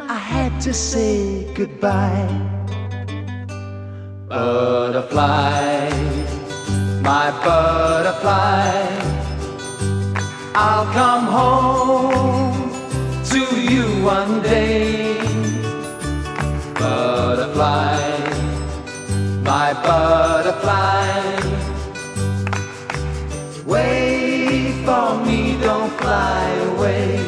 I 0.09 0.18
had 0.35 0.61
to 0.61 0.73
say 0.73 1.53
goodbye. 1.53 2.31
Butterfly, 4.29 5.90
my 7.09 7.27
butterfly, 7.45 8.71
I'll 10.55 10.88
come 11.01 11.25
home 11.38 12.71
to 13.33 13.42
you 13.73 13.87
one 14.05 14.42
day. 14.42 15.12
Butterfly 17.62 18.22
my 19.44 19.72
butterfly. 19.87 21.07
Wait 23.64 24.85
for 24.85 25.25
me, 25.25 25.57
don't 25.61 25.92
fly 26.01 26.42
away. 26.72 27.20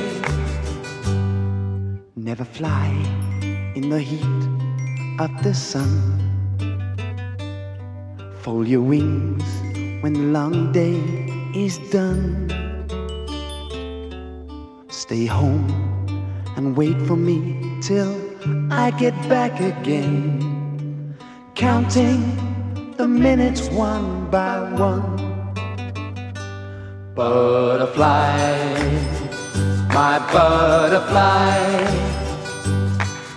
Never 2.17 2.45
fly 2.45 2.89
in 3.77 3.91
the 3.91 4.01
heat 4.01 4.43
of 5.21 5.31
the 5.45 5.55
sun. 5.55 5.93
Fold 8.43 8.67
your 8.67 8.83
wings 8.83 9.47
when 10.03 10.15
the 10.15 10.27
long 10.39 10.73
day 10.73 10.99
is 11.55 11.79
done. 11.93 12.51
Stay 14.89 15.27
home 15.27 15.71
and 16.57 16.77
wait 16.77 17.01
for 17.03 17.17
me 17.17 17.39
till 17.81 18.24
I 18.77 18.91
get 18.91 19.15
back 19.29 19.61
again 19.61 21.17
counting 21.55 22.23
the 22.97 23.07
minutes 23.07 23.69
one 23.71 24.29
by 24.31 24.69
one. 24.73 25.17
Butterfly, 27.15 28.59
my 29.95 30.19
butterfly, 30.33 31.55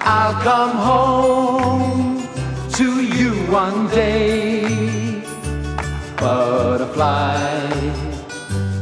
I'll 0.01 0.41
come 0.41 0.75
home 0.89 2.27
to 2.79 2.87
you 3.03 3.31
one 3.51 3.87
day. 3.89 5.21
Butterfly, 6.17 7.69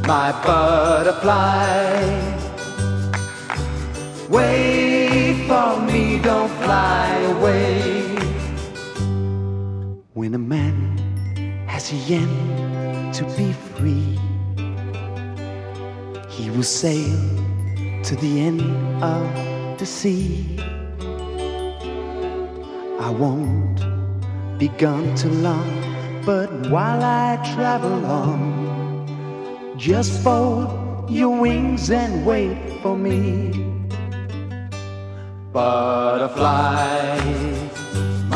my 0.06 0.32
butterfly, 0.46 2.00
wait 4.30 4.75
don't 6.18 6.50
fly 6.62 7.08
away. 7.34 8.16
When 10.14 10.34
a 10.34 10.38
man 10.38 10.98
has 11.66 11.92
a 11.92 11.96
yen 11.96 13.12
to 13.12 13.24
be 13.36 13.52
free, 13.52 14.18
he 16.28 16.50
will 16.50 16.62
sail 16.62 17.18
to 18.04 18.16
the 18.16 18.40
end 18.40 18.62
of 19.02 19.78
the 19.78 19.86
sea. 19.86 20.58
I 23.00 23.10
won't 23.10 23.80
be 24.58 24.68
gone 24.68 25.14
too 25.16 25.30
long, 25.30 26.22
but 26.24 26.50
while 26.70 27.02
I 27.02 27.36
travel 27.54 28.06
on, 28.06 29.76
just 29.76 30.22
fold 30.22 31.10
your 31.10 31.38
wings 31.40 31.90
and 31.90 32.24
wait 32.24 32.80
for 32.82 32.96
me. 32.96 33.75
Butterfly 35.56 37.46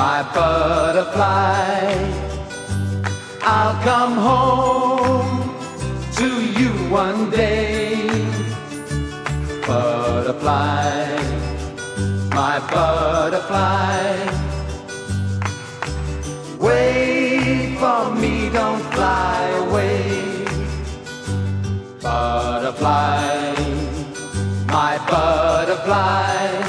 my 0.00 0.22
butterfly. 0.34 1.92
I'll 3.42 3.76
come 3.82 4.14
home 4.14 5.40
to 6.20 6.28
you 6.58 6.70
one 6.88 7.30
day. 7.30 8.08
Butterfly, 9.66 10.94
my 12.38 12.56
butterfly. 12.72 14.06
Wait 16.58 17.76
for 17.82 18.02
me, 18.22 18.34
don't 18.58 18.84
fly 18.94 19.40
away. 19.64 20.46
Butterfly, 22.00 23.54
my 24.76 24.92
butterfly. 25.10 26.59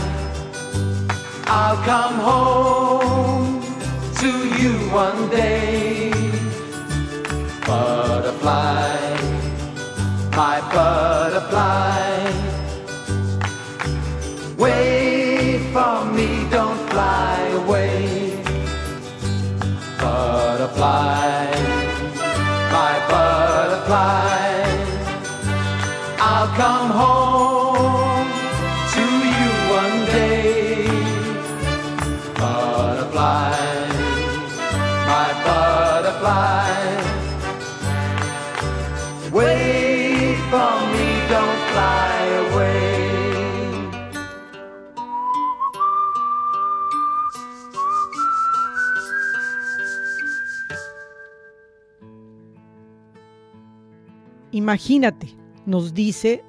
Imagínate, 54.71 55.27
nos 55.65 55.93
dice 55.93 56.45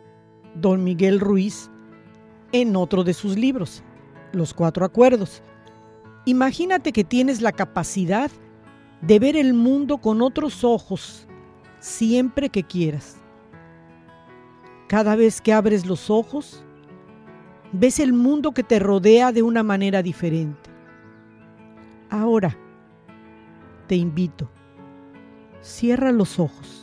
don 0.54 0.84
Miguel 0.84 1.18
Ruiz 1.18 1.68
en 2.52 2.76
otro 2.76 3.02
de 3.02 3.14
sus 3.14 3.36
libros, 3.36 3.82
Los 4.30 4.54
Cuatro 4.54 4.84
Acuerdos. 4.84 5.42
Imagínate 6.24 6.92
que 6.92 7.02
tienes 7.02 7.40
la 7.40 7.50
capacidad 7.50 8.30
de 9.00 9.18
ver 9.18 9.34
el 9.34 9.54
mundo 9.54 9.98
con 9.98 10.22
otros 10.22 10.62
ojos 10.62 11.26
siempre 11.80 12.48
que 12.48 12.62
quieras. 12.62 13.16
Cada 14.86 15.16
vez 15.16 15.40
que 15.40 15.52
abres 15.52 15.84
los 15.84 16.08
ojos, 16.08 16.64
ves 17.72 17.98
el 17.98 18.12
mundo 18.12 18.52
que 18.52 18.62
te 18.62 18.78
rodea 18.78 19.32
de 19.32 19.42
una 19.42 19.64
manera 19.64 20.00
diferente. 20.00 20.70
Ahora, 22.08 22.56
te 23.88 23.96
invito, 23.96 24.48
cierra 25.60 26.12
los 26.12 26.38
ojos. 26.38 26.81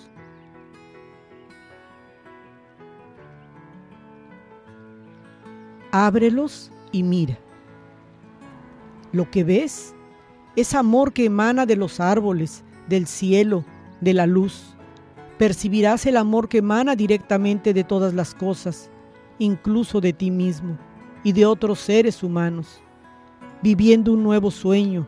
Ábrelos 5.91 6.71
y 6.91 7.03
mira. 7.03 7.37
Lo 9.11 9.29
que 9.31 9.43
ves 9.43 9.95
es 10.55 10.75
amor 10.75 11.13
que 11.13 11.25
emana 11.25 11.65
de 11.65 11.75
los 11.75 11.99
árboles, 11.99 12.63
del 12.87 13.07
cielo, 13.07 13.65
de 14.01 14.13
la 14.13 14.27
luz. 14.27 14.75
Percibirás 15.37 16.05
el 16.05 16.17
amor 16.17 16.47
que 16.47 16.59
emana 16.59 16.95
directamente 16.95 17.73
de 17.73 17.83
todas 17.83 18.13
las 18.13 18.35
cosas, 18.35 18.91
incluso 19.39 19.99
de 20.01 20.13
ti 20.13 20.29
mismo 20.29 20.77
y 21.23 21.31
de 21.31 21.45
otros 21.45 21.79
seres 21.79 22.21
humanos, 22.21 22.81
viviendo 23.63 24.13
un 24.13 24.21
nuevo 24.21 24.51
sueño, 24.51 25.07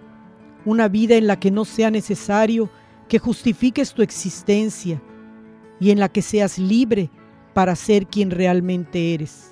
una 0.65 0.87
vida 0.87 1.15
en 1.15 1.27
la 1.27 1.39
que 1.39 1.51
no 1.51 1.65
sea 1.65 1.91
necesario 1.91 2.69
que 3.07 3.19
justifiques 3.19 3.93
tu 3.93 4.01
existencia 4.01 5.01
y 5.79 5.91
en 5.91 5.99
la 5.99 6.09
que 6.09 6.21
seas 6.21 6.57
libre 6.57 7.09
para 7.53 7.75
ser 7.75 8.07
quien 8.07 8.31
realmente 8.31 9.13
eres. 9.13 9.50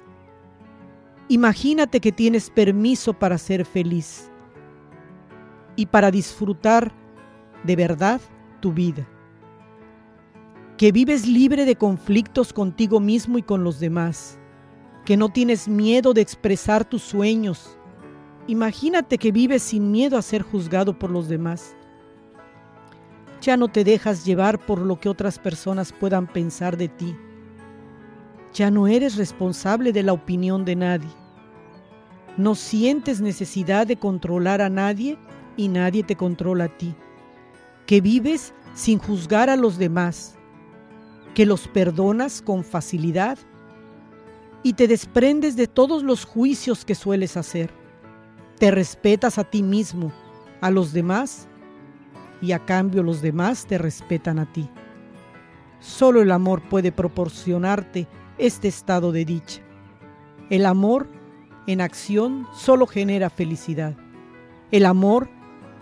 Imagínate 1.31 1.99
que 1.99 2.11
tienes 2.11 2.49
permiso 2.49 3.13
para 3.13 3.37
ser 3.37 3.63
feliz 3.63 4.31
y 5.75 5.85
para 5.85 6.09
disfrutar 6.09 6.91
de 7.63 7.75
verdad 7.75 8.19
tu 8.61 8.73
vida. 8.73 9.07
Que 10.75 10.91
vives 10.91 11.27
libre 11.27 11.65
de 11.65 11.75
conflictos 11.75 12.51
contigo 12.51 12.99
mismo 12.99 13.37
y 13.37 13.43
con 13.43 13.63
los 13.63 13.79
demás. 13.79 14.39
Que 15.05 15.17
no 15.17 15.29
tienes 15.29 15.67
miedo 15.67 16.15
de 16.15 16.21
expresar 16.21 16.83
tus 16.83 17.03
sueños. 17.03 17.77
Imagínate 18.47 19.19
que 19.19 19.31
vives 19.31 19.61
sin 19.61 19.91
miedo 19.91 20.17
a 20.17 20.23
ser 20.23 20.41
juzgado 20.41 20.97
por 20.97 21.11
los 21.11 21.29
demás. 21.29 21.75
Ya 23.39 23.55
no 23.55 23.67
te 23.67 23.83
dejas 23.83 24.25
llevar 24.25 24.57
por 24.65 24.79
lo 24.79 24.99
que 24.99 25.09
otras 25.09 25.37
personas 25.37 25.93
puedan 25.93 26.25
pensar 26.25 26.75
de 26.75 26.87
ti. 26.87 27.15
Ya 28.51 28.71
no 28.71 28.87
eres 28.87 29.15
responsable 29.15 29.93
de 29.93 30.01
la 30.01 30.13
opinión 30.13 30.65
de 30.65 30.75
nadie. 30.75 31.18
No 32.39 32.55
sientes 32.55 33.19
necesidad 33.19 33.85
de 33.85 33.97
controlar 33.97 34.61
a 34.61 34.69
nadie 34.69 35.17
y 35.57 35.67
nadie 35.67 36.03
te 36.03 36.15
controla 36.15 36.63
a 36.63 36.77
ti. 36.77 36.95
Que 37.85 37.99
vives 37.99 38.53
sin 38.73 38.97
juzgar 38.97 39.49
a 39.49 39.57
los 39.57 39.77
demás. 39.77 40.37
Que 41.35 41.45
los 41.45 41.67
perdonas 41.67 42.41
con 42.41 42.63
facilidad 42.63 43.37
y 44.63 44.71
te 44.71 44.87
desprendes 44.87 45.57
de 45.57 45.67
todos 45.67 46.01
los 46.01 46.23
juicios 46.23 46.85
que 46.85 46.95
sueles 46.95 47.35
hacer. 47.35 47.71
Te 48.57 48.71
respetas 48.71 49.37
a 49.37 49.43
ti 49.43 49.61
mismo, 49.61 50.13
a 50.61 50.71
los 50.71 50.93
demás 50.93 51.49
y 52.41 52.53
a 52.53 52.59
cambio 52.59 53.03
los 53.03 53.21
demás 53.21 53.65
te 53.67 53.77
respetan 53.77 54.39
a 54.39 54.49
ti. 54.49 54.69
Solo 55.81 56.21
el 56.21 56.31
amor 56.31 56.61
puede 56.69 56.93
proporcionarte 56.93 58.07
este 58.37 58.69
estado 58.69 59.11
de 59.11 59.25
dicha. 59.25 59.61
El 60.49 60.65
amor 60.65 61.18
en 61.67 61.81
acción 61.81 62.47
solo 62.53 62.87
genera 62.87 63.29
felicidad. 63.29 63.95
El 64.71 64.85
amor 64.85 65.29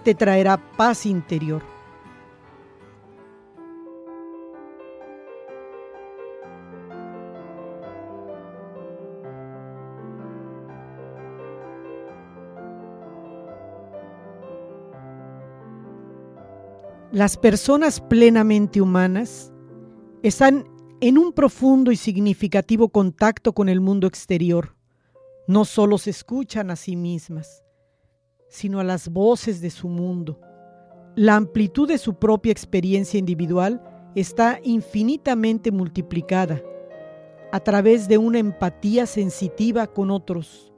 te 0.03 0.15
traerá 0.15 0.57
paz 0.77 1.05
interior. 1.05 1.61
Las 17.11 17.35
personas 17.35 17.99
plenamente 17.99 18.79
humanas 18.79 19.51
están 20.23 20.65
en 21.01 21.17
un 21.17 21.33
profundo 21.33 21.91
y 21.91 21.95
significativo 21.95 22.89
contacto 22.89 23.53
con 23.53 23.69
el 23.69 23.81
mundo 23.81 24.07
exterior. 24.07 24.76
No 25.47 25.63
solo 25.63 25.97
se 25.97 26.09
escuchan 26.09 26.71
a 26.71 26.75
sí 26.75 26.97
mismas, 26.97 27.63
sino 28.49 28.81
a 28.81 28.83
las 28.83 29.07
voces 29.09 29.61
de 29.61 29.69
su 29.69 29.87
mundo, 29.87 30.41
La 31.19 31.35
amplitud 31.35 31.87
de 31.87 31.97
su 31.97 32.13
propia 32.13 32.51
experiencia 32.51 33.17
individual 33.17 33.81
está 34.13 34.59
infinitamente 34.61 35.71
multiplicada 35.71 36.61
a 37.51 37.59
través 37.59 38.07
de 38.07 38.19
una 38.19 38.37
empatía 38.37 39.07
sensitiva 39.07 39.87
con 39.87 40.11
otros. 40.11 40.71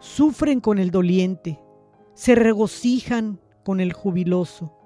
Sufren 0.00 0.60
con 0.60 0.78
el 0.78 0.90
doliente, 0.90 1.58
se 2.12 2.34
regocijan 2.34 3.40
con 3.64 3.80
el 3.80 3.94
jubiloso. 3.94 4.76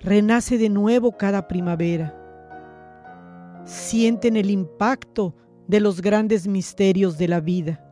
Renace 0.00 0.58
de 0.58 0.68
nuevo 0.68 1.12
cada 1.12 1.46
primavera. 1.46 2.12
Sienten 3.64 4.36
el 4.36 4.50
impacto 4.50 5.36
de 5.68 5.80
los 5.80 6.00
grandes 6.00 6.48
misterios 6.48 7.18
de 7.18 7.28
la 7.28 7.40
vida, 7.40 7.84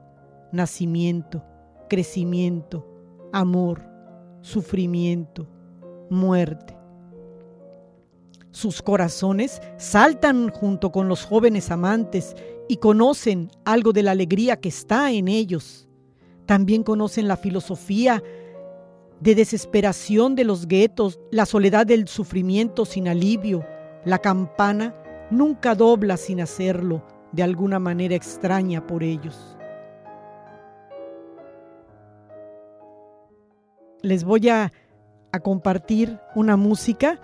nacimiento, 0.51 1.45
crecimiento, 1.91 2.87
amor, 3.33 3.83
sufrimiento, 4.41 5.47
muerte. 6.09 6.75
Sus 8.51 8.81
corazones 8.81 9.61
saltan 9.77 10.49
junto 10.49 10.91
con 10.91 11.07
los 11.09 11.27
jóvenes 11.27 11.71
amantes 11.71 12.35
y 12.67 12.79
conocen 12.79 13.51
algo 13.67 13.93
de 13.93 14.03
la 14.03 14.13
alegría 14.13 14.59
que 14.59 14.71
está 14.71 15.13
en 15.13 15.29
ellos. 15.29 15.87
También 16.47 16.83
conocen 16.83 17.29
la 17.29 17.37
filosofía 17.37 18.23
de 19.21 19.35
desesperación 19.35 20.35
de 20.35 20.45
los 20.45 20.67
guetos, 20.67 21.21
la 21.31 21.45
soledad 21.45 21.85
del 21.85 22.09
sufrimiento 22.09 22.87
sin 22.87 23.07
alivio. 23.07 23.67
La 24.07 24.19
campana 24.19 24.95
nunca 25.31 25.75
dobla 25.75 26.17
sin 26.17 26.41
hacerlo 26.41 27.16
de 27.33 27.43
alguna 27.43 27.79
manera 27.79 28.15
extraña 28.15 28.87
por 28.87 29.03
ellos. 29.03 29.57
Les 34.03 34.25
voy 34.25 34.49
a, 34.49 34.73
a 35.33 35.41
compartir 35.41 36.19
una 36.35 36.57
música 36.57 37.21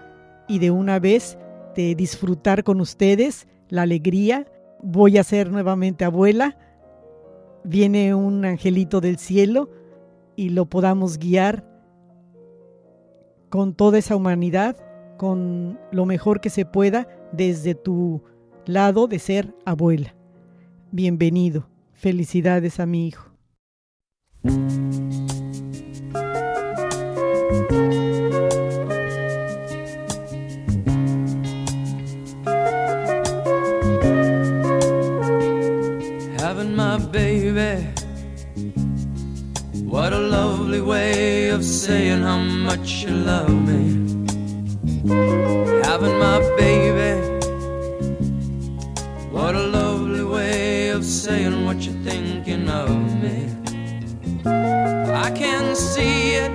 y 0.48 0.58
de 0.58 0.70
una 0.70 0.98
vez 0.98 1.38
de 1.74 1.94
disfrutar 1.94 2.64
con 2.64 2.80
ustedes 2.80 3.46
la 3.68 3.82
alegría. 3.82 4.46
Voy 4.82 5.18
a 5.18 5.24
ser 5.24 5.50
nuevamente 5.50 6.04
abuela. 6.04 6.58
Viene 7.64 8.14
un 8.14 8.44
angelito 8.44 9.00
del 9.00 9.18
cielo 9.18 9.70
y 10.36 10.50
lo 10.50 10.66
podamos 10.66 11.18
guiar 11.18 11.64
con 13.48 13.74
toda 13.74 13.98
esa 13.98 14.16
humanidad, 14.16 14.76
con 15.18 15.78
lo 15.90 16.06
mejor 16.06 16.40
que 16.40 16.50
se 16.50 16.64
pueda 16.64 17.06
desde 17.32 17.74
tu 17.74 18.22
lado 18.66 19.06
de 19.06 19.18
ser 19.18 19.54
abuela. 19.64 20.14
Bienvenido. 20.90 21.68
Felicidades 21.92 22.80
a 22.80 22.86
mi 22.86 23.08
hijo. 23.08 23.32
baby. 37.12 37.86
What 39.84 40.12
a 40.12 40.18
lovely 40.18 40.80
way 40.80 41.50
of 41.50 41.64
saying 41.64 42.22
how 42.22 42.38
much 42.38 43.02
you 43.02 43.10
love 43.10 43.50
me. 43.50 43.82
Having 45.84 46.18
my 46.18 46.38
baby. 46.56 47.31
Saying 51.22 51.64
what 51.64 51.76
you're 51.82 52.02
thinking 52.02 52.68
of 52.68 52.90
me. 53.22 53.48
I 54.44 55.30
can 55.30 55.76
see 55.76 56.34
it. 56.34 56.50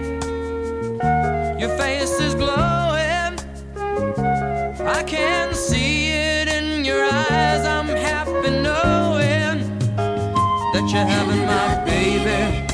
Your 1.57 1.69
face 1.77 2.19
is 2.19 2.35
glowing. 2.35 3.33
I 4.85 5.03
can 5.07 5.53
see 5.53 6.09
it 6.09 6.49
in 6.49 6.83
your 6.83 7.01
eyes. 7.05 7.63
I'm 7.65 7.87
happy 7.87 8.49
knowing 8.49 9.57
that 10.73 10.85
you're 10.91 11.09
having 11.15 11.45
my 11.45 11.85
baby. 11.85 12.66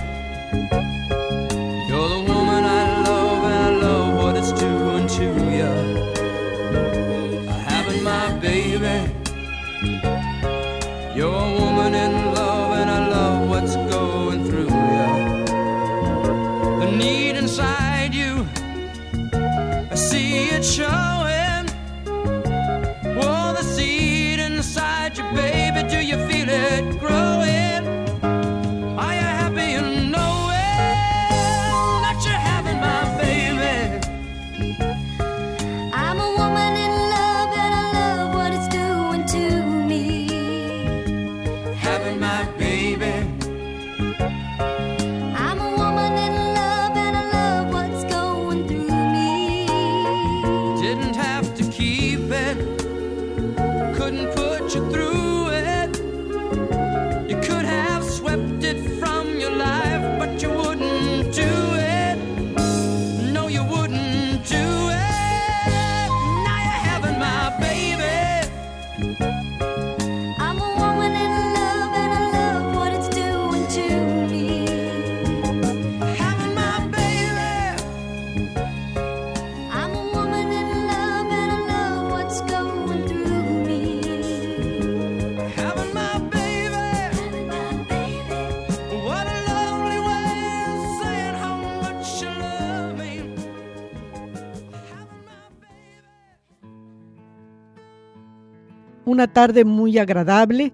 Una 99.14 99.28
tarde 99.28 99.64
muy 99.64 100.00
agradable, 100.00 100.74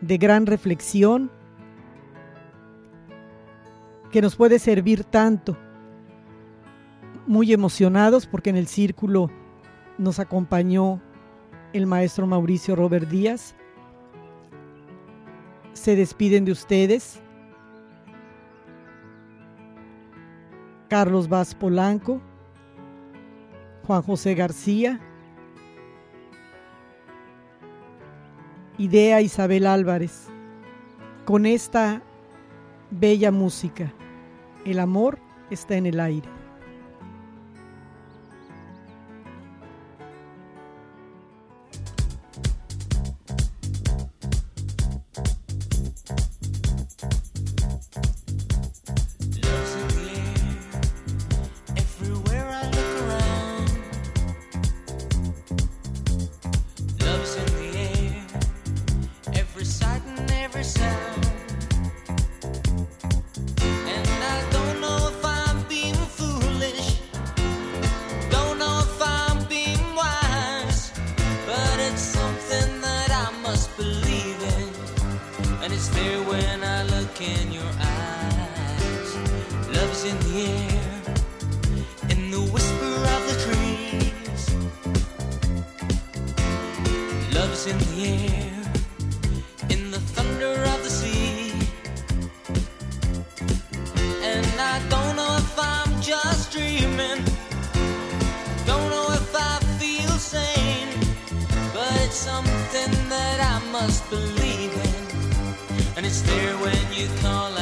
de 0.00 0.18
gran 0.18 0.46
reflexión, 0.46 1.30
que 4.10 4.20
nos 4.20 4.34
puede 4.34 4.58
servir 4.58 5.04
tanto. 5.04 5.56
Muy 7.28 7.52
emocionados 7.52 8.26
porque 8.26 8.50
en 8.50 8.56
el 8.56 8.66
círculo 8.66 9.30
nos 9.96 10.18
acompañó 10.18 11.00
el 11.72 11.86
maestro 11.86 12.26
Mauricio 12.26 12.74
Robert 12.74 13.08
Díaz. 13.08 13.54
Se 15.72 15.94
despiden 15.94 16.44
de 16.44 16.50
ustedes. 16.50 17.22
Carlos 20.88 21.28
Vaz 21.28 21.54
Polanco, 21.54 22.20
Juan 23.84 24.02
José 24.02 24.34
García, 24.34 25.00
Idea 28.82 29.20
Isabel 29.20 29.68
Álvarez, 29.68 30.26
con 31.24 31.46
esta 31.46 32.02
bella 32.90 33.30
música. 33.30 33.94
El 34.66 34.80
amor 34.80 35.20
está 35.52 35.76
en 35.76 35.86
el 35.86 36.00
aire. 36.00 36.28
Love's 80.02 80.14
in 80.14 80.32
the 80.32 80.40
air, 80.50 81.02
in 82.10 82.30
the 82.32 82.40
whisper 82.52 82.94
of 83.14 83.22
the 83.30 83.36
trees. 83.46 84.42
Love's 87.32 87.66
in 87.68 87.78
the 87.78 88.06
air, 88.08 88.62
in 89.70 89.92
the 89.92 90.00
thunder 90.00 90.54
of 90.72 90.82
the 90.82 90.90
sea. 90.90 91.52
And 94.24 94.46
I 94.58 94.80
don't 94.88 95.14
know 95.14 95.36
if 95.36 95.56
I'm 95.56 96.00
just 96.00 96.50
dreaming. 96.50 97.22
Don't 98.66 98.90
know 98.90 99.06
if 99.12 99.32
I 99.36 99.60
feel 99.78 100.18
sane. 100.18 100.98
But 101.72 101.94
it's 102.00 102.16
something 102.16 102.92
that 103.08 103.38
I 103.40 103.60
must 103.70 104.10
believe 104.10 104.72
in. 104.88 104.94
And 105.96 106.04
it's 106.04 106.22
there 106.22 106.56
when 106.56 106.92
you 106.92 107.06
call 107.20 107.61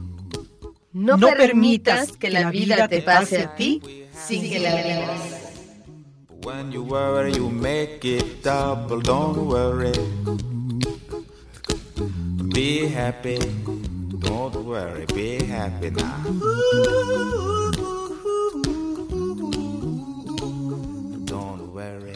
No, 0.93 1.15
no 1.15 1.27
permitas 1.29 2.11
que 2.17 2.29
la 2.29 2.51
vida 2.51 2.87
te 2.87 3.01
pase 3.01 3.43
a 3.43 3.55
ti 3.55 3.81
sin 4.13 4.49
que 4.49 4.59
la 4.59 4.75
leas. 4.75 5.41
When 6.43 6.71
you 6.71 6.83
worry, 6.83 7.33
you 7.33 7.49
make 7.49 8.03
it 8.03 8.43
double. 8.43 8.99
Don't 8.99 9.47
worry. 9.47 9.93
Be 12.53 12.87
happy. 12.87 13.37
Don't 14.19 14.55
worry. 14.65 15.05
Be 15.13 15.45
happy 15.45 15.91
now. 15.91 16.23
Don't 21.25 21.73
worry. 21.73 22.10